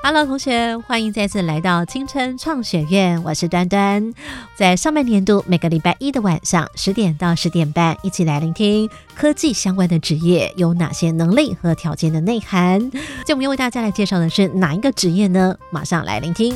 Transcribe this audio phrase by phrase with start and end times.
[0.00, 4.14] Hello，同学，欢迎再次来到青春创学院，我是端端。
[4.56, 12.80] 在上半年度每个礼拜一的晚上十点到十点半，一起来聆听科技相关的职业有哪些能力和条件的内涵。
[12.90, 15.54] 今天我们要为大家来介绍的是哪一个职业呢？
[15.70, 16.54] 马上来聆听。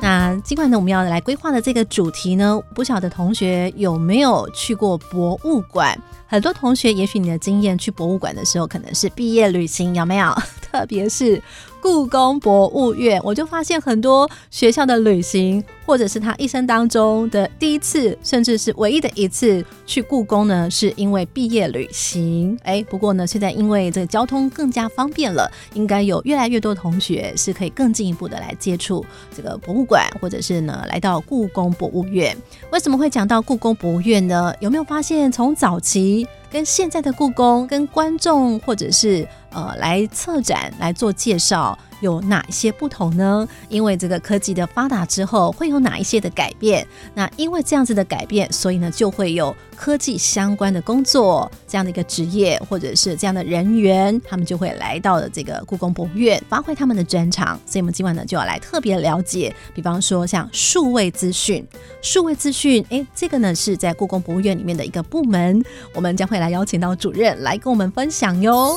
[0.00, 5.98] 那今晚呢，我们要来规划的这个主题呢，不晓得同学有没有去过博物馆？
[6.26, 10.34] 很多同学，也许你的经验去博物馆的时候，可能是毕业旅行，有没有？
[10.72, 11.40] 特别是
[11.82, 22.58] 故宫博物院，我就发现很多学校的旅行，或者是他一生当中的第一次，甚至是唯一的一次去故宫呢，是因为毕业旅行。
[22.62, 29.04] 哎，不过呢，现在因为这个交通更加方便了，应该有越来越多同学是可以更进一步的来接触
[29.36, 32.34] 这个博物馆，或者是呢来到故宫博物院。
[32.70, 34.54] 为什么会讲到故宫博物院呢？
[34.60, 43.46] 有没有发现从早期跟现在的故宫跟观众或者是呃来策展来做介绍有哪一些不同呢？
[43.68, 46.86] 因为这个科技的发达之后，会有哪一些的改变？
[47.14, 57.58] 那因为这样子的改变，所以呢就会有科技相关的工作这样的一个职业，或者是这样的人员，他们就会来到了这个故宫博物院，发挥他们的专长。
[57.64, 61.64] 所以我们今晚呢就要来特别了解，比方说像数位资讯，
[62.02, 65.62] 数位资讯，诶，这个呢是在故宫博物院里面的一个部门，
[65.94, 68.76] 我们将会来邀请到主任来跟我们分享哟。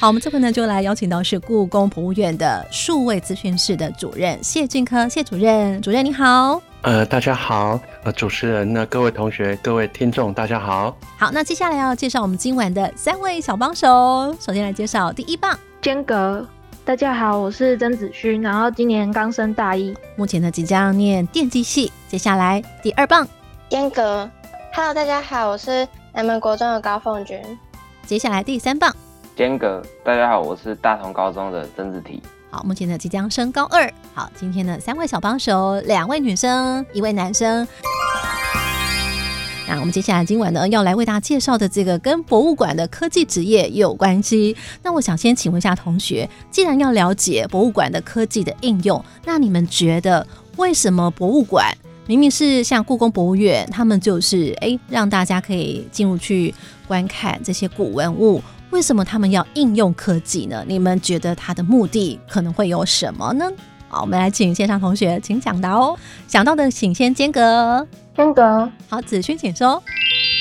[0.00, 6.58] 好，我们这回呢就来邀请到是故宫博物院的数位资讯室的主任谢俊科，谢主任，主任你好。
[6.80, 10.96] 呃，大家好，呃，主持人呢，各位同学、各位听众，大家好。
[11.18, 14.34] 好，那接下来要介绍我们今晚的三位小帮手。
[14.40, 16.48] 首先来介绍第一棒，间隔。
[16.82, 19.94] 大家好，我是曾子勋，然后今年刚升大一。
[20.16, 21.92] 目前呢即将念电机系。
[22.08, 23.28] 接下来第二棒，
[23.68, 24.26] 间隔
[24.72, 27.38] ，Hello，大家好，我是南门国中的高凤君。
[28.06, 28.96] 接下来第三棒，
[29.40, 32.22] 间隔，大家好，我是大同高中的曾志体。
[32.50, 33.90] 好，目前呢即将升高二。
[34.12, 37.66] 好，今天呢三位小帮手，两位女生，一位男生。
[39.66, 44.54] 那我们接下来今晚呢要来为大家介绍的这个跟博物馆的科技职业也有关系。
[44.82, 50.26] 那我想先请问一下同学，既然要了解博物馆的科技的应用，那你们觉得
[50.58, 51.74] 为什么博物馆
[52.06, 56.54] 明明是像故宫博物院，他们就是诶让大家可以进入去
[56.86, 58.42] 观看这些古文物？
[58.70, 60.64] 为什么他们要应用科技呢？
[60.66, 63.44] 你们觉得它的目的可能会有什么呢？
[63.88, 65.96] 好，我们来请线上同学请讲答哦。
[66.28, 67.86] 想到的请先间隔。
[68.16, 69.82] 间隔，好，子勋请说。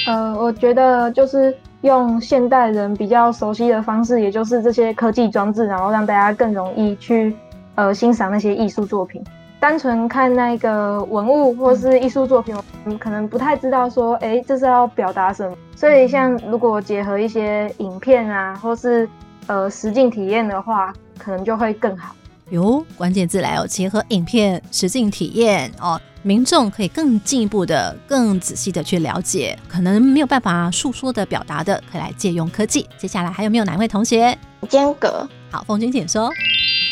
[0.05, 7.35] 呃，我觉得就是用现代人比较熟悉的方式，也就是这些科技装置，然后让大家更容易去
[7.75, 9.23] 呃欣赏那些艺术作品。
[9.59, 15.55] 单纯看那个文物或是艺术作品，我们可能不太知道说，哎，这是要表达什么。
[15.75, 19.07] 所以像如果结合一些影片啊，或是
[19.47, 22.15] 呃实境体验的话，可能就会更好。
[22.51, 32.87] 哟，关键字来哦，结合影片实境体验哦，民众可以更进一步的、更仔细的去了解，可能没有办法述说的、表达的，可以来借用科技。
[32.97, 34.35] 接下来还有没有哪位同学？
[34.67, 36.31] 间隔，好，凤君请说。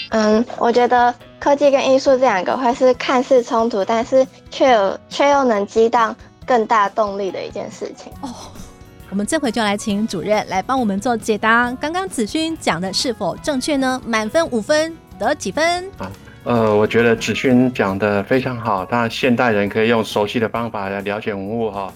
[0.09, 6.15] 嗯，我觉得科技跟艺术这两个会是看似冲突，但是却有却又能激荡
[6.45, 8.11] 更大动力的一件事情。
[8.21, 8.29] 哦，
[9.09, 11.71] 我们这回就来请主任来帮我们做解答。
[11.79, 14.01] 刚刚子勋讲的是否正确呢？
[14.05, 15.89] 满分五分得几分？
[16.43, 21.93] 呃，我觉得子勋讲的非常好，当然现代人可以用熟悉的方法来了解文物哈。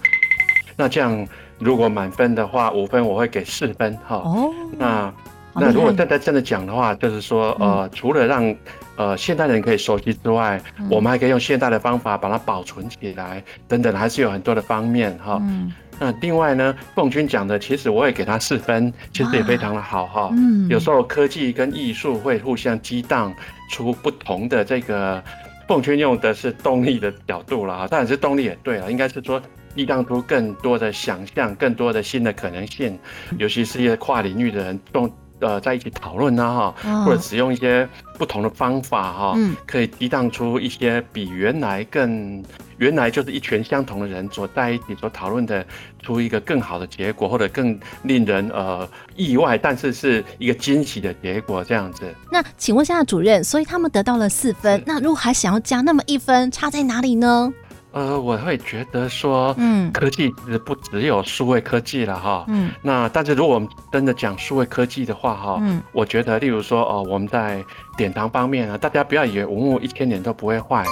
[0.75, 1.27] 那这样
[1.57, 4.17] 如果满分的话，五分我会给四分哈。
[4.17, 5.13] 哦，那
[5.53, 8.53] 好厉害那如果真的真的讲的话，就是说呃，除了让
[9.01, 15.39] 呃现代人可以熟悉之外，嗯我们还可以用现代的方法把它保存起来，等等，还是有很多的方面哈。
[15.41, 20.29] 嗯那另外呢，凤君讲的，其实我也给他四分，其实也非常的好哈。
[20.33, 23.33] 嗯有时候科技跟艺术会互相激荡
[23.69, 25.23] 出不同的这个。
[25.67, 29.41] 凤君用的是动力的角度了哈，当然是动力也对了，应该是说
[29.73, 32.99] 激荡出更多的想象，更多的新的可能性，
[33.37, 35.09] 尤其是一些跨领域的人动
[35.41, 42.43] 呃在一起讨论啊哈，哦或者使用一些不同的方法哈，嗯可以激荡出一些比原来更
[42.77, 45.65] 原来就是一群相同的人所在一起所讨论的
[46.01, 52.03] 出一个更好的结果，或者更令人呃意外，但是是一个惊喜的结果这样子。
[52.31, 57.53] 那请问一下主任，所以他们得到了四分，那如果还想要加那么一分，差在哪里呢？
[57.91, 62.45] 呃，我会觉得说，嗯科技其实不只有数位科技了哈。
[62.47, 67.63] 嗯那但是如果我们真的讲数位科技的话哈，嗯我觉得例如说哦，我们在
[67.97, 70.85] 典藏方面啊，大家不要以为文物一千年都不会坏。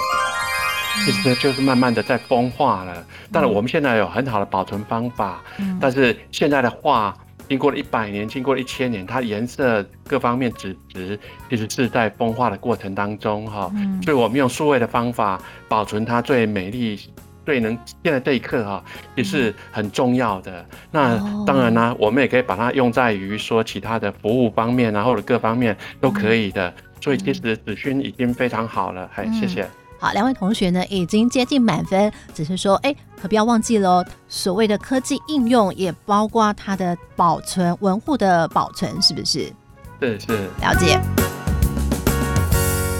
[1.06, 3.02] 其实就是慢慢的在风化了。
[3.32, 7.16] 当然，我们现在有很好的保存方法，嗯但是现在的画
[7.50, 11.18] 经过了一百年，经过了一千年，它颜色各方面纸质
[11.50, 13.68] 其实是在风化的过程当中哈。
[13.74, 15.38] 嗯所以我们用数位的方法
[15.68, 16.98] 保存它最美丽。
[17.44, 18.84] 最能现在这一刻哈、
[19.16, 20.64] 也是很重要的。
[20.92, 26.72] 那哦当然啦、我们也可以把它用在于说其他的服务方面啊，或者各方面都可以的。
[27.00, 29.66] 所以其实子勋已经非常好了，嘿，谢谢。
[30.00, 39.52] 好，两位同学呢已经接近满分，只是说，哎，可不要忘记喽，所谓的科技应用也包括它的保存、文物的保存，是不是？
[40.00, 40.48] 对是。
[40.62, 40.98] 了解。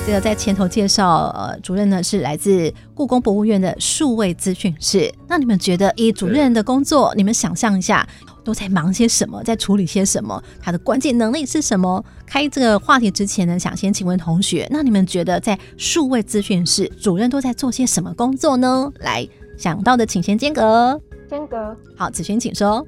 [0.07, 5.11] 这个在前头介绍，呃，主任呢是来自故宫博物院的数位资讯室。
[5.27, 8.07] 那你们觉得，以主任的工作，你们想象一下，
[8.45, 10.43] 都在忙些什么，在处理些什么？
[10.61, 12.05] 他的关键能力是什么？
[12.27, 18.91] 开这个话题之前呢，想先请问同学，那你们觉得在数位资讯室，主任都在做些什么工作呢？
[19.01, 19.27] 来，
[19.57, 21.01] 想到的请先间隔。
[21.29, 22.85] 间隔好，子轩请说。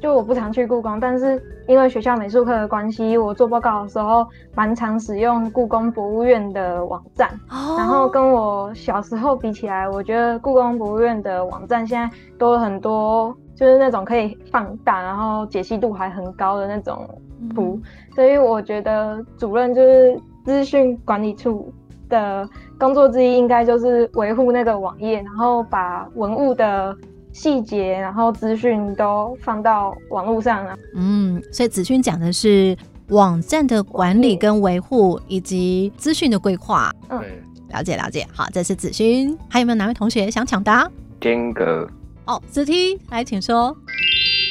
[0.00, 7.28] 就我不常去故宫，但是因为学校美术课的关系，我做报告的时候蛮常使用故宫博物院的网站。
[7.50, 17.08] 哦然后跟我小时候比起来，我觉得故宫博物院的网站现在多了很多，就是那种可以放大，然后解析度还很高的那种
[17.54, 17.80] 图。
[18.14, 21.72] 所以我觉得主任就是资讯管理处
[22.08, 22.48] 的
[22.78, 26.96] 工作之一，应该就是维护那个网页，然后把文物的
[27.38, 30.76] 细节，然后资讯都放到网络上啊。
[30.96, 32.76] 嗯，所以子勋讲的是
[33.10, 36.92] 网站的管理跟维护，以及资讯的规划。
[37.10, 39.38] 嗯对，了解了解，好，这是子勋。
[39.48, 40.90] 还有没有哪位同学想抢答？
[41.20, 41.88] 间隔，
[42.26, 43.76] 哦，子梯来，请说。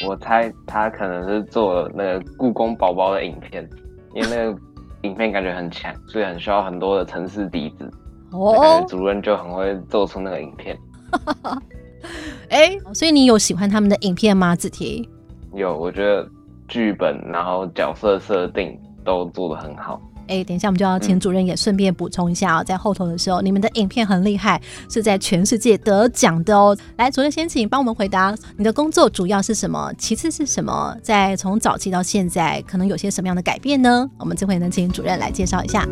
[0.06, 3.68] 我猜他可能是做了那个故宫宝宝的影片，
[4.14, 4.58] 因为那个
[5.02, 7.84] 影片感觉很强，所以很需要很多的城市底子。
[8.30, 10.74] 感哦觉，主任就很会做出那个影片。
[12.50, 14.54] 哎，所以你有喜欢他们的影片吗？
[14.56, 15.08] 子梯？
[15.54, 16.28] 有，我觉得
[16.68, 20.00] 剧本然后角色设定都做得很好。
[20.28, 24.60] 哎，等一下，我们就要请主任也顺便补充一下哦，在后头的时候，你们的影片很厉害，
[24.90, 26.76] 是在全世界得奖的哦。
[26.98, 29.90] 来，主任先请帮我们回答，你的工作主要是什么？
[29.96, 30.94] 其次是什么？
[31.02, 34.06] 在从早期到现在，可能有些什么样的改变呢？
[34.18, 35.88] 我们这回能，请主任来介绍一下。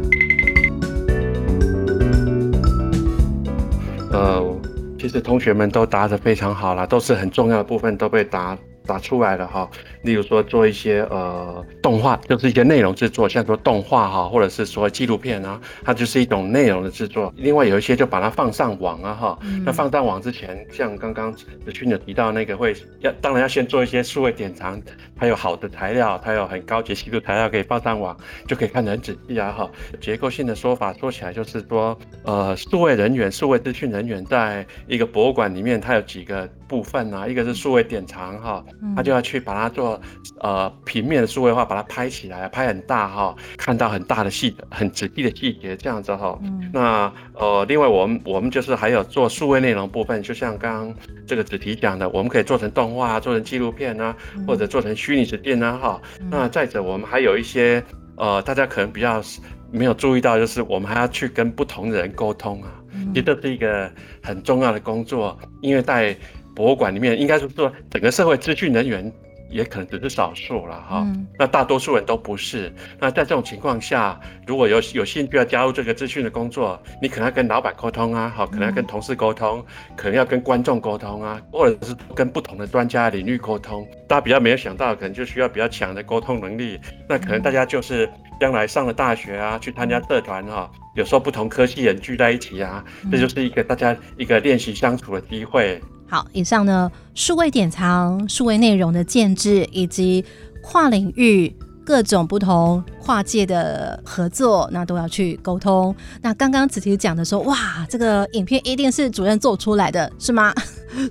[4.12, 4.56] 呃，
[4.98, 8.56] 其实同学们都答得非常好啦，都是很重要的部分都被答
[8.87, 9.69] 答出来了哈。
[10.02, 17.32] 例如说做一些呃动画，就是一些内容制作，像说动画哈，或者是说纪录片啊，它就是一种内容的制作。
[17.37, 19.38] 另外有一些就把它放上网啊哈。
[19.64, 24.81] 那放上网之前，像刚刚子勋有提到那个会要，当然要先做一些数位典藏，
[25.18, 28.16] 它有好的材料，它有很高解析度材料可以放上网，
[28.46, 29.70] 就可以看得很仔细啊哈。
[30.00, 38.64] 结构性的说法说起来就是说，呃，数位人员、数位资讯人员在一个博物馆里面，它有几个部分啊，一个是数位典藏哈，
[38.94, 40.00] 他就要去把它做
[40.40, 46.38] 呃平面的数位化，把它拍起来，拍很大哈，看到很大的细、很仔细的细节，这样子哈。
[46.72, 50.94] 那呃，另外我们我们就是还有做数位内容部分，就像刚刚
[51.26, 54.14] 这个子题讲的，我们可以做成动画、做成纪录片啊，
[54.46, 56.03] 或者做成虚拟实境啊哈。
[56.29, 57.81] 那再者，我们还有一些
[58.17, 59.22] 呃，大家可能比较
[59.70, 62.69] 没有注意到，就是我们还要去跟不同的人沟通啊。
[63.15, 63.89] 其实这是一个
[64.20, 66.17] 很重要的工作，因为在
[66.56, 69.13] 博物馆里面，应该是说整个社会资讯人员
[69.48, 71.03] 也可能只是少数了哈。
[71.06, 72.72] 嗯那大多数人都不是。
[72.98, 79.65] 那在这种情况下，如果有有兴趣要加入这个资讯的工作，你可能要跟老板沟通啊，好，可能要跟同事沟通，
[79.96, 83.86] 可能要跟观众沟通啊，或者是跟不同的专家领域沟通。
[84.08, 86.81] 大家比较没有想到，可能就需要比较强的沟通能力。
[87.08, 88.08] 那可能大家就是
[88.41, 95.81] 将来上了大学啊，去参加社团哈、有时候不同科系人聚在一起啊，这就是一个大家一个练习相处的机会。
[96.08, 100.24] 好，以上呢，数位典藏、数位内容的建制，以及
[100.62, 105.94] 跨领域各种不同跨界的合作，那都要去沟通。
[106.22, 110.55] 那刚刚子琪讲的说，哇，这个影片一定是主任做出来的，是吗？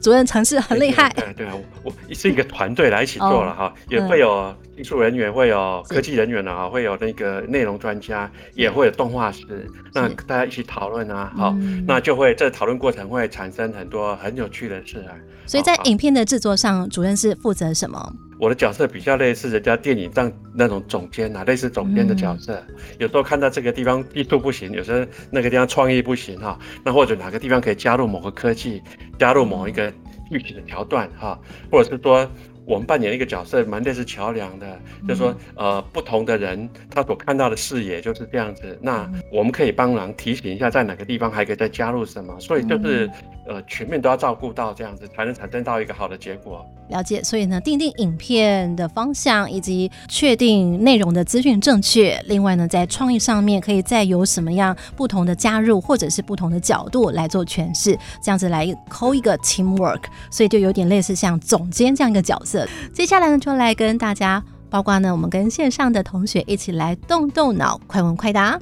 [0.02, 1.10] 主任尝试很厉害。
[1.16, 15.16] 对对啊，我我是一个团队来一起做了哈，也会有技术人员，会有科技人员啊，会有那个内容专家，也会有动画师，那大家一起讨论啊，好，嗯那就会这讨论过程会产生很多很有趣的事啊。
[15.46, 18.14] 所以在影片的制作上，主任是负责什么？
[18.40, 22.62] 我的角色比较类似人家电影上那种总监啊，类似总监的角色。
[23.00, 28.82] 有时候看到这个地方技术不行，有时候那个地方创意不行哈、那或者哪个地方可以加入某个科技，
[29.18, 29.92] 加入某一个
[30.30, 31.40] 具体的桥段哈、
[31.72, 32.30] 或者是说。
[32.68, 38.76] 我们扮演一个角色，蛮类似桥梁的，就是说，呃，不同的人他所看到的视野就是这样子。
[38.82, 43.08] 那我们可以帮忙提醒一下，在哪个地方还可以再加入什么，所以就是，
[43.48, 46.66] 呃，全面都要照顾到，这样子才能产生到一个好的结果。
[46.90, 52.20] 了解，所以呢，定定影片的方向以及确定内容的资讯正确。
[52.26, 62.68] 另外呢，在创意上面可以再有什么样不同的加入，或者是不同的角度来做诠释，这样子来抠一个 teamwork，所以就有点类似像总监这样一个角色。
[62.94, 68.60] 接下来呢，就来跟大家，包括呢，我们跟线上的同学一起来动动脑，快问快答。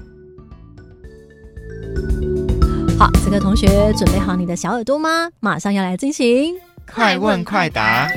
[2.99, 5.29] 好，此刻同学准备好你的小耳朵吗？
[5.39, 6.53] 马上要来进行
[6.85, 8.07] 快问快答，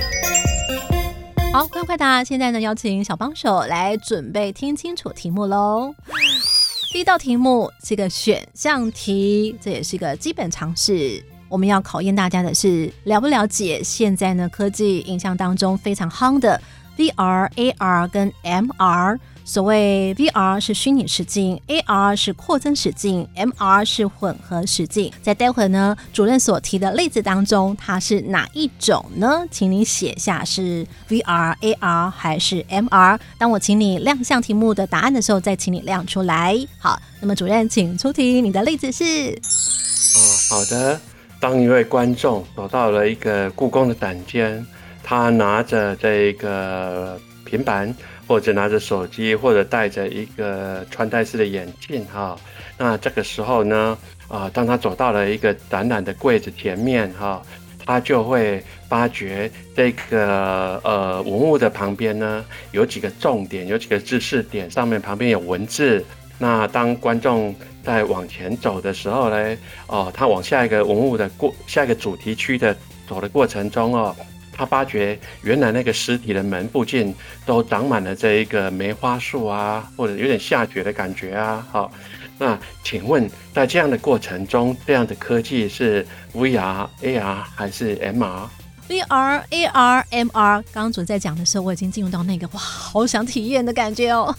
[1.53, 2.23] 好，快问快答！
[2.23, 5.95] 现在呢，邀请小帮手来准备听清楚题目喽。
[6.93, 11.25] 第一道题目是个选项题，这也是一个基本常识。
[11.49, 16.61] 我们要考验大家的是了不了解现在呢科技影像当中非常夯的
[16.99, 19.19] VR、AR 跟 MR。
[19.49, 25.13] 所谓 VR 是虚拟实境，AR 是扩增实境，MR 是混合实境。
[25.23, 29.45] 在待会呢，主任所提的例子当中，它是哪一种呢？
[29.49, 33.21] 请你写下是 VR、AR 还是 MR。
[33.39, 36.59] 当我请你亮相题目的答案的时候，再请你亮出来。
[36.81, 39.05] 好，那么主任请出题，你的例子是
[40.17, 40.19] 哦，
[40.51, 41.01] 好的。
[41.39, 44.67] 当一位观众走到了一个故宫的展间，
[45.05, 47.95] 他拿着这个平板，
[48.27, 52.37] 或者拿着手机，或者戴着一个穿戴式的眼镜哈。
[52.79, 53.97] 那这个时候呢，
[54.29, 57.41] 啊、当他走到了一个展览的柜子前面哈，
[57.85, 66.05] 他就会发觉这个呃文物的旁边呢有几个重点，有几个知识点，上面旁边有文字。
[66.39, 69.57] 那当观众在往前走的时候呢，
[69.87, 72.77] 哦，他往下一个文物的过下一个主题区的
[73.09, 74.15] 走的过程中哦，
[74.57, 81.93] 他发觉原来那个实体的门附近都长满了这一个梅花树啊，或者有点下雪的感觉啊，好、
[82.39, 90.63] 那请问在这样的过程中，这样的科技是 VR、AR 还是 MR？VR、AR、MR。
[90.73, 94.35] 刚刚主任在讲的时候，我已经进入到那个哇，好想体验的感觉哦。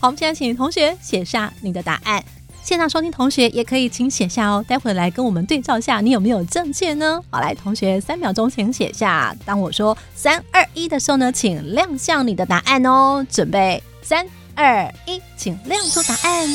[0.00, 2.24] 好，我们现在请同学写下你的答案。
[2.68, 7.18] 线上收听同学也可以请写下哦，待会来跟我们对照一下，你有没有正确呢？
[7.30, 9.34] 好，来，同学三秒钟请写下。
[9.46, 13.26] 当我说三二一的时候呢，请亮相你的答案哦。
[13.30, 16.46] 准备三二一，请亮出答案。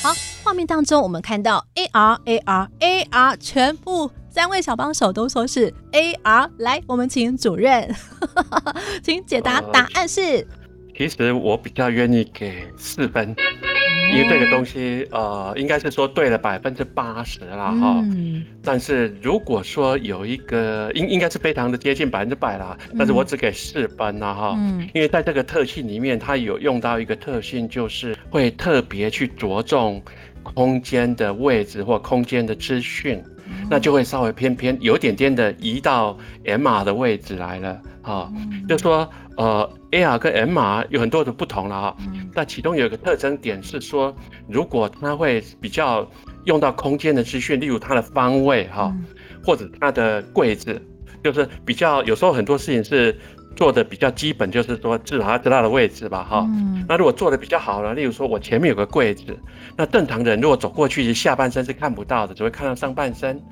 [0.00, 6.48] 好，画面当中我们看到 AR、AR、AR，全部三位小帮手都说是 AR。
[6.58, 7.92] 来，我们请主任，
[9.02, 10.46] 请解答呃答案是。
[10.96, 13.34] 其实我比较愿意给四分，
[14.12, 18.00] 因为这个东西呃，应该是说对了百分之八十啦哈。
[18.04, 24.54] 嗯，但是如果说有一个应应该是非常的接近百分之百啦，但是我只给四分啦哈。
[24.56, 30.02] 嗯因为在这个特性里面，它有用到一个特性，就是会特别去着重
[30.42, 33.22] 空间的位置或空间的资讯，
[33.70, 38.32] 那就会稍微偏偏有点点的移到 MR 的位置来了哈。
[38.68, 41.96] 就说呃，AR 跟 MR 有很多的不同了哈。
[42.34, 44.14] 那其中有一个特征点是说，
[44.48, 46.08] 如果它会比较
[46.44, 48.94] 用到空间的资讯，例如它的方位哈，
[49.44, 50.80] 或者它的柜子，
[51.22, 53.16] 就是比较有时候很多事情是
[53.58, 56.46] 做的比较基本，就是说至少要知道的位置吧哈。
[56.48, 59.36] 嗯那如果做的比较好呢，例如说我前面有个柜子，
[59.76, 63.42] 那正常人如果走过去，下半身是看不到的，只会看到上半身。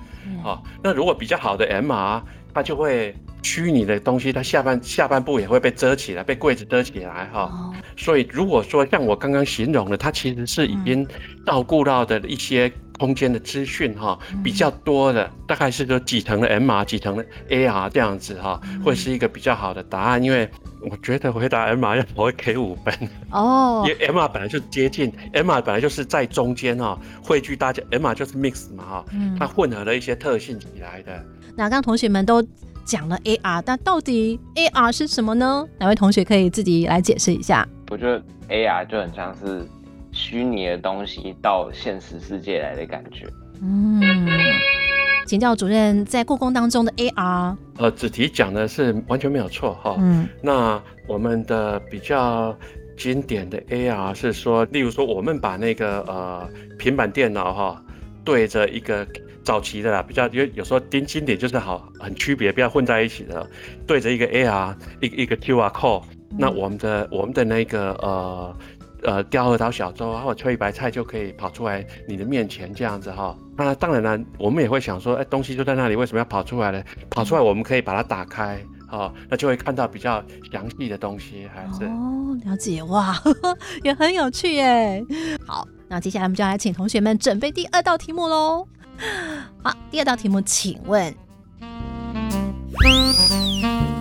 [0.44, 2.22] 好、那如果比较好的 MR，
[2.54, 7.50] 它就会虚拟的东西，它下半下半部也会被遮起来，被柜子遮起来哈。
[7.52, 11.06] 哦所以如果说像我刚刚形容的，它其实是已经
[11.44, 20.22] 照顾到的一些空间的资讯哈，比较多的，大概是说几层的 MR，几层的 AR 这样子哈，会是一个比较好的答案。
[20.22, 20.48] 因为
[20.90, 22.94] 我觉得回答 MR 要我会给五分，
[23.30, 31.24] 哦因，为 MR 本来就接近，MR 本来就是在中间哈，汇聚大家，MR 就是 mix 嘛哈，嗯它混合了一些特性起来的。
[31.56, 32.42] 那刚刚同学们都
[32.84, 35.66] 讲了 AR，但到底 AR 是什么呢？
[35.78, 37.66] 哪位同学可以自己来解释一下？
[37.90, 39.66] 我觉得 AR 就很像是
[40.16, 43.26] 虚拟的东西到现实世界来的感觉。
[43.60, 44.02] 嗯，
[45.26, 49.94] 请教主任，在故宫当中的 AR，呃，子题讲的是完全没有错哈。
[49.98, 52.56] 嗯那我们的比较
[52.96, 57.84] 经典的 AR 是说，例如说我们把那个呃平板电脑哈
[58.24, 59.06] 对着一个
[59.42, 63.46] 早期的啦，比较有有时候经经典就是好很区别，不要混在一起的，
[63.86, 66.02] 对着一个 AR 一个一个 QR code，
[66.38, 68.56] 那我们的我们的那个呃。
[69.06, 73.36] 呃，雕核桃小粥啊，或者翠白菜就可以跑出来你的面前这样子哈。
[73.56, 76.82] 那当然了，我们也会想说，哎，东西就在那里，为什么要跑出来呢？
[77.08, 78.60] 跑出来我们可以把它打开，
[78.90, 80.20] 哦，那就会看到比较
[80.50, 83.14] 详细的东西，还是哦，了解哇，
[83.84, 85.00] 也很有趣耶。
[85.46, 88.66] 好，那接下来我们就要来请同学们准备第二道题目喽。
[89.62, 91.14] 好，第二道题目，请问，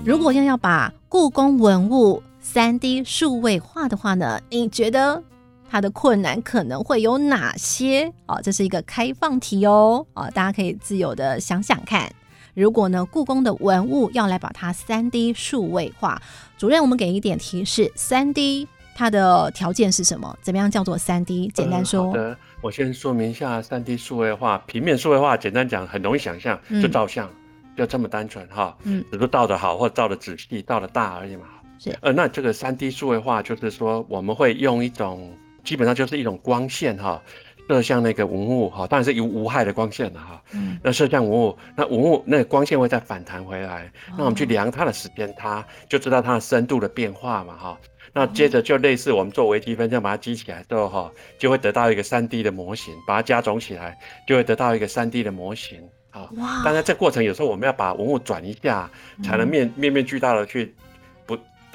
[0.03, 2.23] 如果要要把故宫文物
[2.55, 5.21] 三 D 数位化的话呢，你觉得
[5.69, 8.09] 它的困难可能会有哪些？
[8.27, 12.09] 哦，这是一个开放题哦，啊、大家可以自由的想想看。
[12.53, 16.21] 如果呢，故宫的文物要来把它三 D 数位化，
[16.57, 20.33] 主任，我们给一点提示，三 D 它的条件是什么？
[20.41, 21.51] 怎么样叫做三 D？
[21.53, 27.29] 简单呃说好，的，我先说明一下三 D 数位化，平面数位化，简单讲很容易想象，嗯就照相，
[27.75, 28.77] 就这么单纯哈。
[28.83, 31.47] 嗯，只是照的好或照的仔细，照的大而已嘛。
[31.79, 35.31] 是呃，那这个三 D 数位化就是说，我们会用一种
[35.63, 37.21] 基本上就是一种光线哈，
[37.67, 40.41] 射向那个文物哈，当然是有无害的光线的哈。
[40.53, 47.77] 嗯，那射向文物，那文物那个光线会再反弹回来，那我们去哦量它的时间，它就知道它的深度的变化嘛哈。
[48.17, 56.29] 那接着就类似我们做微积分，这样把它积起来之后哈，就会得到一个三 D 的模型，把它加总起来，就会得到一个三 D 的模型啊。
[56.37, 58.89] 哇，当然，这过程有时候我们要把文物转一下，
[59.21, 60.84] 才能面面面俱到的去，不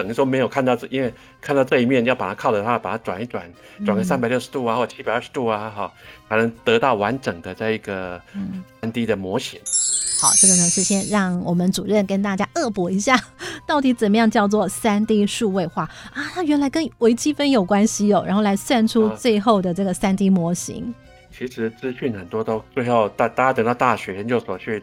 [0.03, 3.45] 等于说没有看到这，因为看到这一面要把它靠着它把它转一转，
[3.85, 5.93] 转个嗯三百六十度啊，或七百二十度啊，哈，
[6.27, 9.61] 才能得到完整的这一个嗯三 D 的模型。
[10.23, 13.19] 好，这个呢是先让我们主任跟大家恶补一下，
[13.67, 15.83] 到底怎么样叫做三 D 数位化
[16.15, 16.31] 啊？
[16.35, 20.95] 它原来跟微积分有关系哦，然后来算出啊最后的这个三 D 模型。
[21.31, 24.83] 其实资讯很多都最后大大家等到大学研究所去，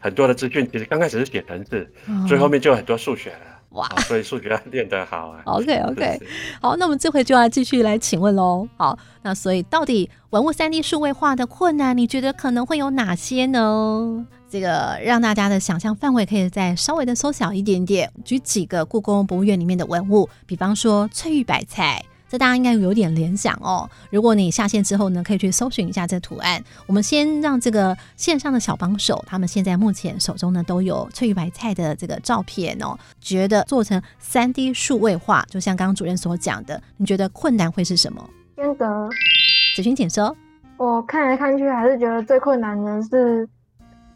[0.00, 1.90] 很多的资讯其实刚开始是写程式，
[2.28, 3.53] 最后面就有很多数学了。
[3.74, 5.42] 嗯哇啊所以数学要练得好啊。
[5.46, 8.68] OK OK， 是是好，那我们这回就要继续来请问喽。
[8.76, 14.24] 好，那所以到底文物三 D 数位化的困难，你觉得可能会有哪些呢？
[14.48, 22.04] 这个让大家的想象范围可以再稍微的缩小一点点，举几个故宫博物院里面的文物，比方说翠玉白菜。
[22.34, 23.88] 这大家应该有点联想哦。
[24.10, 26.60] 如果你下线之后呢，可以去搜寻一下这图案。
[26.84, 38.28] 我们先让这个线上的小帮手，他们现在目前手中呢都有翠玉白菜的这个照片哦，觉得做成三 D 数位化，就像刚刚主任所讲的，你觉得困难会是什么？
[38.56, 39.08] 间隔，
[39.76, 40.36] 子勋，请说。
[40.76, 43.48] 我看来看去还是觉得最困难的是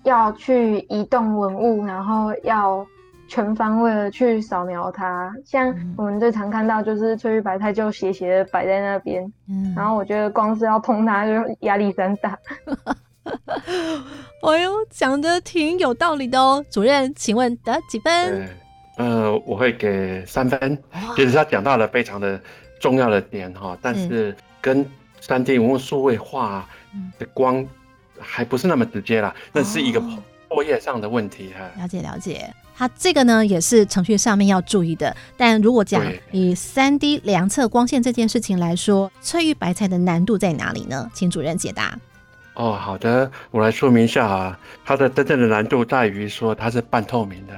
[0.03, 2.85] 要去移动文物，然后要
[3.29, 5.33] 全方位的去扫描它。
[5.45, 12.37] 像嗯我们最常看到就是翠玉白菜就斜斜的摆在那边，嗯然后我觉得光是要碰它就压力山大。
[14.43, 16.65] 哎呦，讲的挺有道理的哦。
[16.71, 18.31] 主任，请问得几分？
[18.31, 18.49] 对，
[18.97, 20.83] 呃，我会给三分。
[21.15, 22.41] 其实他讲到了非常的
[22.81, 24.85] 重要的点哈，但是跟
[25.21, 27.63] 三 D 文物数位化嗯的光
[28.19, 30.19] 还不是那么直接啦，那是一个哦
[30.59, 31.71] 作业上的问题哈。
[31.81, 35.15] 了解了解，它这个呢也是程序上面要注意的。
[35.37, 41.09] 但如果讲以三 D 量测光线这件事情来说，翠玉白菜的难度在哪里呢？
[41.15, 41.97] 请主任解答。
[42.55, 47.53] 哦，好的，我来说明一下啊，它的真正的难度在于说它是半透明的。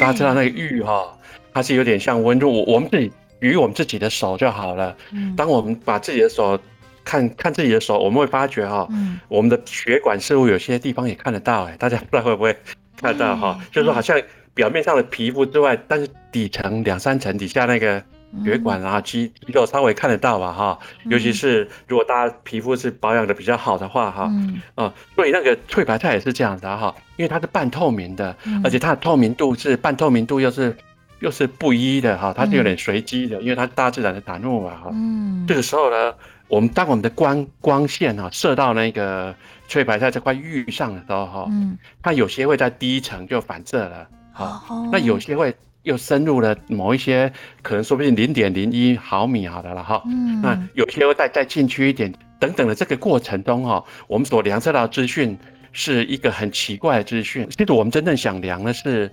[0.00, 1.16] 大家知道那个玉哈、
[1.54, 4.96] 它是有点像温度，我我们自己与我们自己的手就好了。
[5.12, 6.58] 嗯当我们把自己的手
[7.06, 9.18] 看看自己的手，我们会发觉哈、嗯。
[9.28, 12.54] 我们的血管似乎有些地方也看得到，哎， 大家不知道会不会
[13.00, 14.20] 看到哈、对就是说好像
[14.52, 18.02] 表面上的皮肤之外，但是底层两三层底下那个
[18.44, 21.12] 血管啊、肌肌肉稍微看得到吧哈、嗯。
[21.12, 24.60] 尤其是如果大家皮肤是保养的比较好的话哈，嗯。
[24.74, 28.60] 啊、所以那个翠白菜也是这样子啊哈，因为它是半透明的，嗯。
[28.64, 30.74] 而且它的透明度是半透明度又是
[31.20, 34.90] 又是不一的哈，它是有点随机的，因为它是大自然的产物嘛哈。
[34.92, 35.44] 嗯。
[35.46, 36.14] 这个时候呢，
[36.48, 39.34] 我们当我们的光光线哈射到那个
[39.68, 41.76] 翠白菜这块玉上的时候哈，嗯。
[42.02, 47.32] 它有些会在第一层就反射了，好，哦那有些会又深入了某一些，
[47.62, 50.40] 可能说不定零点零一毫米好的了哈，嗯。
[50.40, 55.36] 那有些会再再进去一点，等等的这个过程中哈，我们所量测到的资讯
[55.72, 57.46] 是一个很奇怪的资讯。
[57.50, 59.10] 其实我们真正想量的是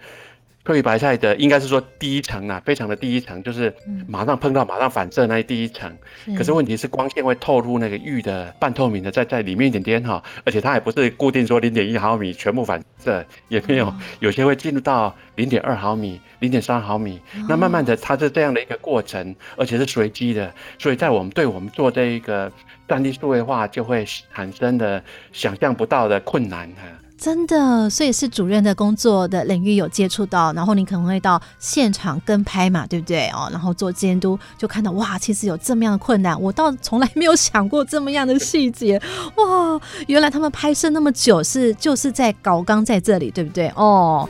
[0.66, 5.94] 翠玉白菜的应该是说第一层啊，非常的第一层，就是嗯马上碰到马上反射那第一层。
[6.38, 17.20] 可是问题是光线会透入那个玉的半透明的，在在里面一点点哈，而且它也不是固定说零点一毫米全部反射，也没有，有些会进入到零点二毫米、零点三毫米。
[17.50, 22.50] 那慢慢的，它是这样的一个过程，而且是随机的，所以在我们对我们做这一个
[22.88, 26.84] 三 D 数位化，就会产生的想象不到的困难哈。
[27.18, 33.48] 真的，所以是主任的工作的领域有接触到，然后你可能会到现场跟拍嘛，对不对哦？
[33.50, 39.02] 然后做监督，就看到哇，其实有这么样的困难，我倒从来没有想过这么样的细节，
[39.38, 43.70] 哇，原来他们拍摄那么久是就是在搞纲在这里，对不对？
[43.78, 44.28] 哦，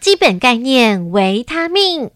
[0.00, 2.10] 基本概念维他命。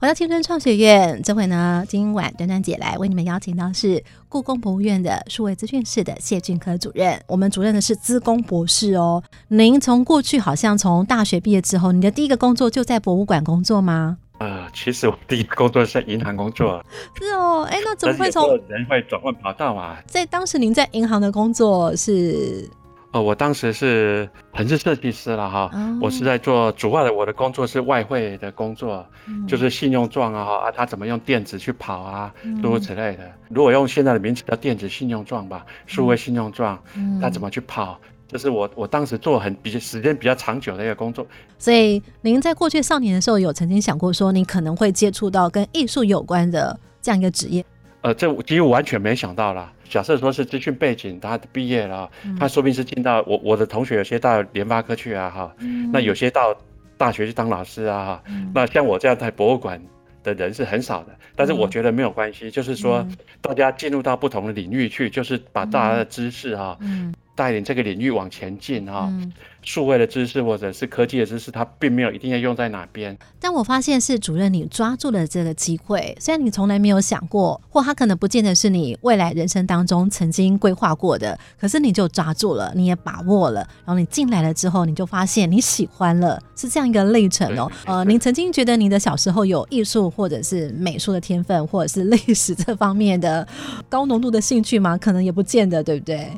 [0.00, 7.20] 回到青春创学院，这回呢，今晚端端姐来为你们邀请到是故宫博物院的数位资讯室的谢俊科主任。
[7.26, 9.20] 我们主任的是资工博士哦。
[9.48, 14.18] 您从过去好像从大学毕业之后，你的第一个工作就在博物馆工作吗？
[14.38, 16.80] 呃，其实我第一个工作是在银行工作，
[17.18, 20.00] 是哦，哎，那怎么会从人会转换跑道啊？
[20.06, 22.70] 在当时您在银行的工作是？
[23.10, 33.30] 哦，我当时是城市设计师了哈，哦我是在做主要的我的工作是外汇的工作，嗯就是信用状啊哈啊，它怎么用电子去跑啊，嗯诸如此类的。
[33.48, 37.98] 如果用现在的名词叫电子信用状吧，数位信用状，嗯它怎么去跑？
[38.30, 41.26] 这是我我当时做很比较时间比较长久的一个工作。
[41.58, 47.64] 所以您在过去少年的时候，有曾经想过说，你可能会接触到跟艺术有关的这样一个职业？
[48.00, 49.72] 呃，这我几乎完全没想到啦。
[49.88, 52.08] 假设说是资讯背景，他毕业了，
[52.38, 55.52] 他说不定是进到我我的同学有些到联发科去啊哈，
[55.92, 56.54] 那有些到
[56.96, 58.22] 大学去当老师啊哈，
[58.54, 59.82] 那像我这样在博物馆
[60.22, 63.06] 的人是很少的，但是我觉得没有关系，就是说
[63.40, 69.32] 大家进入到不同的领域去，就是把大家的知识哈、嗯带领这个领域往前进哈、嗯。
[69.62, 73.16] 数位的知识或者是科技的知识，它并没有一定要用在哪边。
[73.38, 87.70] 但我发现是主任你抓住了这个机会，虽然你从来没有想过，或他可能不见得是你未来人生当中曾经规划过的，可是你就抓住了，你也把握了，然后你进来了之后，你就发现你喜欢了，是这样一个历程哦。
[87.84, 93.46] 呃，您曾经觉得你的小时候有艺术或者是美术的天分，或者是历史这方面的
[93.88, 94.96] 高浓度的兴趣吗？
[94.96, 96.30] 可能也不见得，对不对？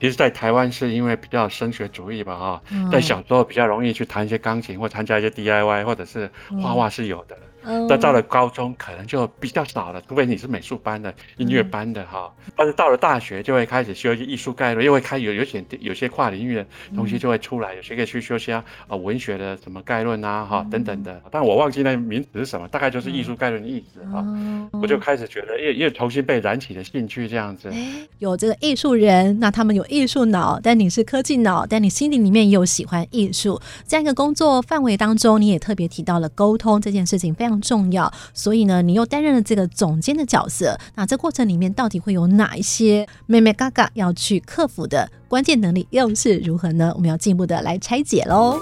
[0.00, 6.30] 其实，在台湾是因为比较升学主义吧，哈、嗯在小时候比较容易去弹一些钢琴或参加一些 DIY 或者是
[6.62, 7.36] 画画是有的。
[7.36, 7.42] 嗯
[7.88, 12.32] 但到了高中可能就比较少了，除非你是美术班的、音乐班的哈。
[12.56, 21.20] 但是到了大学就会开始修一些艺术概论，又会开有有些有些跨领域的东西就会出来，有些可以去修些啊、呃文学的什么概论啊哈等等的。
[21.30, 24.22] 但我忘记那名词是什么，大概就是艺术概论的意思哈。
[24.26, 27.72] 嗯我就开始觉得又又重新被燃起了兴趣这样子。
[28.18, 40.78] 有这个艺术人，那他们有艺术脑，但你是科技脑，但你心里里面也有喜欢艺术这样一个工作范围当中，你也特别提到了沟通这件事情非常重要，所以呢，你又担任了这个总监的角色。
[40.94, 46.92] 那这过程里面到底会有哪一些妹妹嘎嘎要去克服的关键能力又是如何呢？
[46.94, 48.60] 我们要进一步的来拆解喽。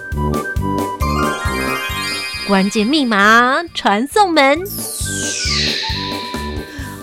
[2.47, 4.61] 关键密码传送门。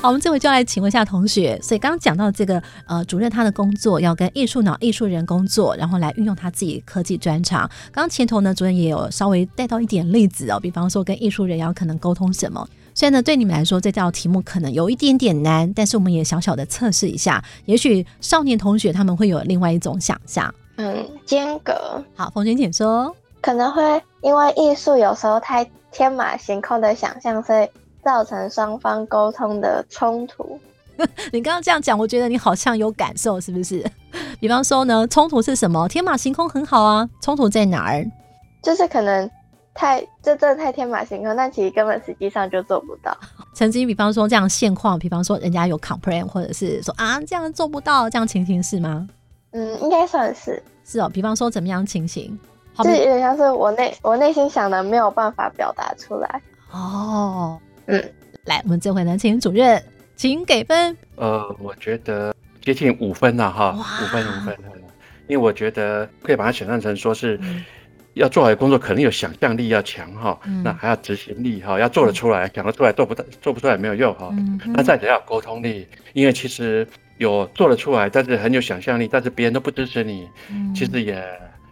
[0.02, 7.70] 好，我们这回就要来请问一下同学，所以刚刚讲到这个呃，主任他的工作要跟艺术脑、艺术人工作，然后来运用他自己科技专长。
[7.92, 12.68] 刚刚前头呢，主任也有稍微带到一点例子哦，比方说跟艺术人要可能沟通什么。
[12.96, 20.52] 虽然呢，对你们来说这道题目可能有一点点难，但是我们也小小的测试一下，也许少年同学他们会有另外一种想象。
[20.78, 27.70] 嗯，间隔好，冯娟姐说，可能会因为艺术有时候太天马行空的想象，所以
[28.04, 30.60] 造成双方沟通的冲突。
[31.32, 33.84] 你刚刚这样讲，我觉得你好像有感受，是不是？
[34.40, 35.88] 比方说呢，冲突是什么？
[35.88, 38.06] 天马行空很好啊，冲突在哪儿？
[38.62, 39.30] 就是可能
[39.74, 43.18] 太这这太天马行空，但其实根本实际上就做不到。
[43.56, 49.08] 曾经，比方说这样现况，比方说人家有 complain，或者是说啊这样做不到，这样情形是吗？
[49.54, 52.38] 嗯，应该算是，是哦，比方说怎么样情形？
[52.74, 56.42] 好就有点像是我内我内心想的没有办法表达出来。
[56.72, 58.14] 哦，嗯，
[58.46, 59.82] 来，我们这回呢，请主任，
[60.16, 60.96] 请给分。
[61.16, 64.56] 呃，我觉得接近五分了哈，五分五分。
[65.28, 67.40] 因为我觉得可以把它想象成说是
[68.16, 74.30] 要做好的工作，肯定有想象力要强哈，嗯那还要执行力哈，要做得出来，想得出来做不到做不出来没有用哈。
[74.34, 76.86] 嗯那再者要有沟通力，因为其实
[77.18, 81.24] 有做得出来，但是很有想象力，但是别人都不支持你，嗯其实也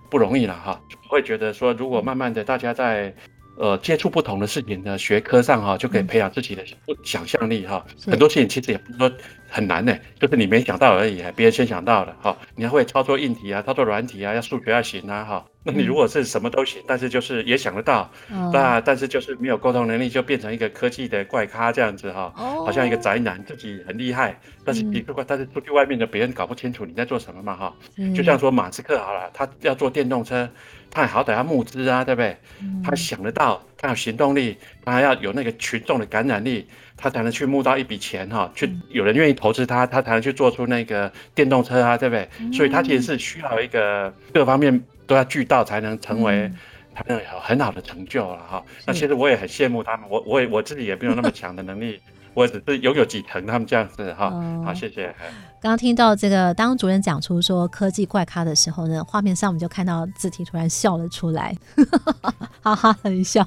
[0.10, 0.80] 不容易了哈。
[1.10, 3.14] 我会觉得说，如果慢慢的大家在
[3.60, 6.64] 呃接触不同的事情的学科上哈，就可以培养自己的
[7.04, 7.86] 想象力哈。
[7.98, 9.12] 是很多事情其实也不是说
[9.50, 12.36] 很难呢，就是你没想到而已，别人先想到了哈。
[12.56, 15.46] 你要会操作硬体啊，操作软体啊，要数学要行啊哈。
[15.62, 18.10] 那你如果是什么都行，但是就是也想得到，
[18.54, 27.76] 那但是就是没有沟通能力，就变成一个科技的怪咖这样子哈，好像一个宅男，自己很厉害，但是你如果但是出去外面的别人搞不清楚你在做什么嘛哈。
[28.16, 30.50] 就像说马斯克好了，他要做电动车，
[30.92, 32.38] 他好歹要募资啊，对不对？
[32.84, 42.28] 他想得到，他有行动力，他还要有那个群众的感染力，他才能去募到一笔钱哈，去有人愿意投资他，他才能去做出那个电动车啊，对不对？
[42.52, 44.84] 所以他其实是需要一个各方面。
[45.10, 46.48] 都要聚到才能成为，
[46.94, 48.64] 才能有很好的成就了哈。
[48.86, 52.00] 那其实我也很羡慕他们，我我也我自己也没有那么强的能力，
[52.34, 54.30] 我只是拥有几层他们这样子哈。
[54.64, 55.14] 好，谢谢。
[55.62, 61.54] 刚刚听到这个，当主任讲出说科技怪咖的时候呢，画面上我们就看到字体突然笑了出来，
[62.62, 63.46] 哈哈很笑。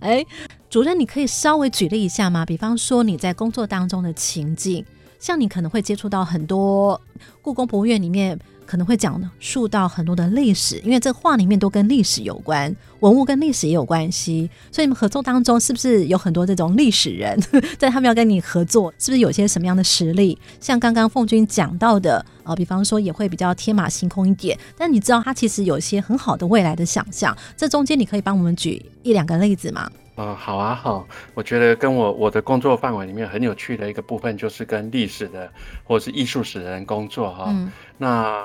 [0.00, 0.24] 哎，
[0.68, 2.44] 主任，你可以稍微举例一下吗？
[2.44, 4.84] 比方说你在工作当中的情境，
[5.18, 7.00] 像你可能会接触到很多
[7.42, 8.38] 故宫博物院里面。
[8.66, 17.40] 可能会讲述到很多的历史，因为这画里面都跟历史有关，文物跟历史也有关系，所以你们合作当中是不是有很多这种历史人，
[17.78, 20.36] 在他们要跟你合作，是不是有些什么样的实力？
[20.60, 29.88] 像刚刚凤君讲到的啊，比方说也会比较天马行空一点，但你知道他其实有一些很好的未来的想象，这中间你可以帮我们举一两个例子吗？
[30.16, 35.48] 啊，好啊，好，我觉得跟我我的工作范围里面很有趣的一个部分，就是跟历史的
[35.84, 37.54] 或者是艺术史的人工作哈，
[37.96, 38.44] 那。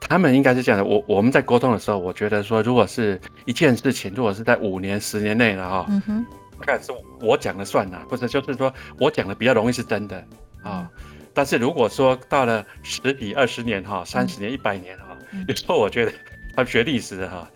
[0.00, 6.26] 他们应该是这样的，我我们在沟通的时候，我觉得说，如果是一件事情，如果是在五年、十年内了哈，嗯哼，
[6.60, 10.24] 看是我讲了算了，或者就是说我讲的比较容易是真的
[10.62, 10.88] 啊。
[11.34, 16.12] 但是如果说到了十几、二十年哈、三十年、一百年哈，有时候我觉得
[16.54, 17.50] 他学历史的哈，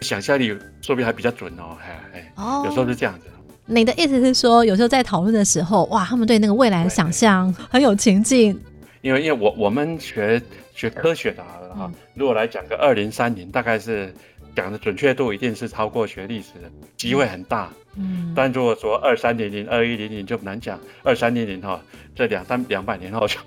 [0.00, 0.48] 想象力
[0.80, 3.26] 说不定还比较准哦，哎哎，哦，有时候是这样子。
[3.66, 8.60] 你的意思是说，有时候在讨论的时候，哇，他们对那个未来的想象很有情境。
[9.02, 10.40] 因为因为我我们学。
[10.72, 11.42] 学科学的
[11.76, 14.14] 哈，如果来讲个二零三零，大概是
[14.56, 17.70] 讲的准确度一定是超过学历史的机会很大。
[17.96, 20.78] 嗯，但如果说二三零零、二一零零就难讲。
[21.02, 21.80] 二三零零哈，
[22.14, 23.38] 这两三两百年后就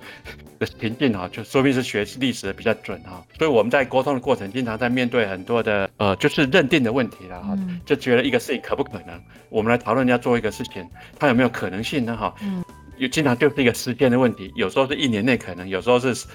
[0.60, 3.23] 的情境哈，就说明是学历史的比较准哈。
[3.38, 12.34] 所以我们在沟通的过程，经常在面对很多的呃，就是认定的问题了哈，就觉得一个事情可不可能，我们来讨论要做一个事情，它有没有可能性呢哈？
[12.41, 12.63] 嗯。
[12.97, 16.27] 有经常就是一个时间的问题，有时候是一年内可能，有时候是十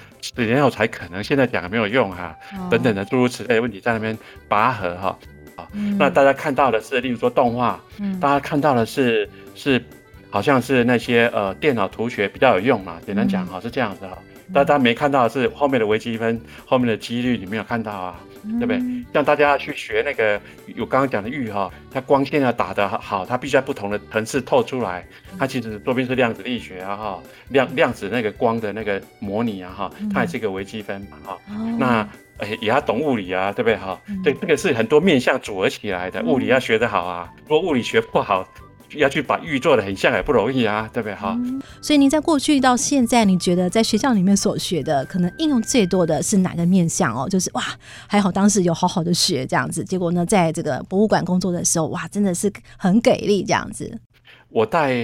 [0.44, 1.22] 年后才可能。
[1.22, 2.36] 现在讲没有用哈，
[2.68, 4.18] 等等的诸如此类的问题在那边
[4.48, 5.16] 拔河哈。
[5.58, 5.68] 好，
[5.98, 7.80] 那大家看到的是，例如说动画，
[8.20, 9.84] 大家看到的是是
[10.30, 14.16] 好像是那些呃电脑图学比较有用嘛，简单讲哈是这样子哈。
[14.54, 18.20] 大家没看到的是后面的微积分，后面的几率你没有看到啊。
[18.60, 18.80] 对不对？
[19.12, 20.40] 像大家去学那个，
[20.76, 25.04] 有刚刚讲的玉哈，它光线要打得好，它必须在不同的层次透出来。
[25.36, 31.38] 它其实多边是量子力学啊哈，量量子那个光的那个模拟啊哈，它也是一个微积分嘛哈。
[31.76, 34.00] 那哎也要懂物理啊，对不对哈？
[34.22, 37.32] 对，这个是很多面向组合起来的，物理要学得好啊。
[37.46, 38.46] 如果物理学不好，
[38.94, 41.38] 要去把玉做的很像也不容易啊，对不对哈？
[41.82, 47.28] 所以您在过去到现在，你觉得在学校里面所学的，可能应用最多的是哪个面向哦？
[47.28, 47.62] 就是哇，
[48.06, 54.00] 还好当时有好好的学这样子，结果呢，在这个博物馆工作的时候，哇，真的是很给力这样子。
[54.48, 54.94] 我在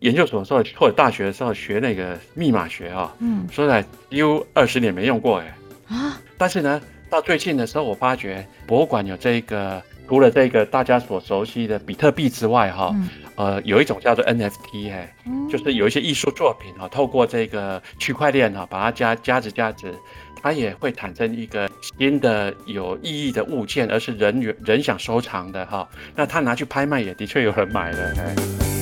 [0.00, 5.56] 研究所的时候或者大学的时候学那个密码学啊，嗯，说来几乎二十年没用过哎
[5.88, 9.82] 啊，但是呢，到最近的时候，我发觉博物馆有这个。
[10.06, 12.94] 除了这个大家所熟悉的比特币之外，哈，
[13.36, 15.10] 呃，有一种叫做 NFT，哎，
[15.50, 19.94] 就是有一些艺术作品哈，透过这个区块链哈，把它加加值加值，
[20.42, 21.66] 它也会产生一个
[21.98, 28.73] 新的有意义的物件，而是人人想收藏的哈，那他拿去拍卖也的确有人买了。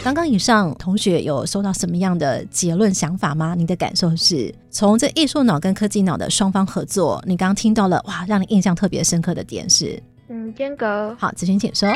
[0.02, 3.54] 刚刚以上同学有收到什么样的结论想法吗？
[3.54, 10.02] 你的感受是从这艺术脑跟科技脑的双方合作，你刚刚听到了哇，让你印象特别深刻的点是？
[10.28, 11.14] 嗯，间隔。
[11.18, 11.86] 好，子勋请说。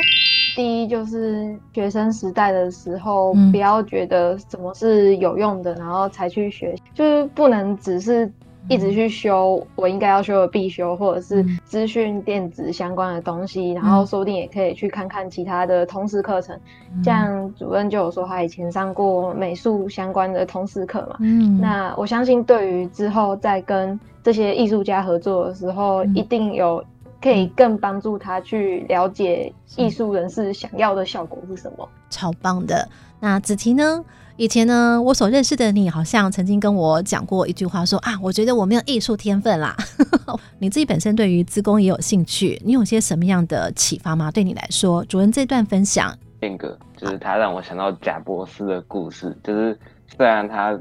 [0.54, 8.30] 第一就是学生时代的时候，不要觉得什么是有用的，然后才去学，就是不能只是。
[8.68, 16.58] 一直去修我应该要修的必修，或者是资讯电子相关的东西，然后说不定也可以去看看其他的通识课程。
[17.02, 21.16] 像主任就有说，他以前上过美术相关的通识课嘛。
[21.20, 26.82] 嗯，那我相信对于之后在跟这些艺术家合作的时候，一定有
[27.20, 31.88] 可以更帮助他去了解艺术人士想要的效果是什么。
[32.08, 32.88] 超棒的。
[33.20, 34.04] 那子琪呢？
[34.36, 39.76] 以前呢，我所认识的你好像曾经跟我讲过一句话，说啊，我觉得我没有艺术天分啦。
[40.58, 44.32] 你自己本身对于自工也有兴趣，你有些什么样的启发吗？
[44.32, 49.78] 对你来说，主人这段分享，变革就是他让我想到贾博士的故事，就是
[50.16, 50.76] 虽然他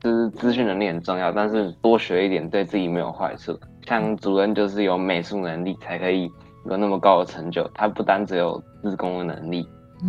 [0.00, 3.56] 就是资讯能力很重要，但是多学一点对自己没有坏处。
[3.86, 6.28] 像主任就是有美术能力才可以
[6.68, 9.62] 有那么高的成就，他不单只有自工的能力，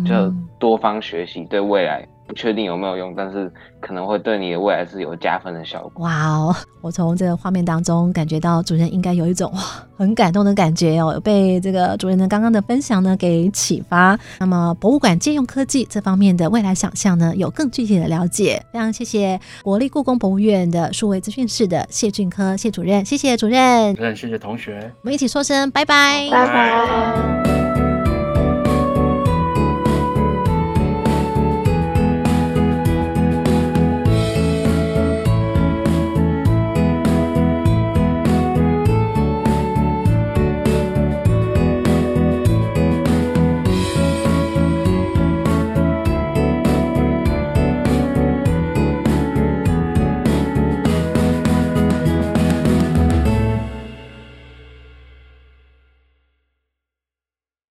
[0.04, 6.04] 就嗯多方学习，对未来不确定有没有用，但是可能会对你的未来是有加分的效果。
[6.04, 6.54] 哇哦！
[6.82, 9.60] 我从这个画面当中感觉到主任应该有一种哇
[9.96, 14.16] 很感动的感觉哦，有被这个主任的刚刚的分享呢给启发。
[14.38, 18.62] 那么博物馆借用科技这方面的未来想象呢，有更具体的了解。
[18.72, 23.94] 非常谢谢国立故宫博物院的数位资讯室的谢俊科谢主任，谢谢主任。
[23.96, 24.92] 主任，谢谢同学。
[25.00, 26.28] 我们一起说声拜拜。
[26.30, 27.67] 拜拜。